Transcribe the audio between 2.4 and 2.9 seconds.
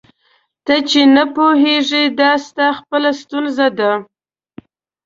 ستا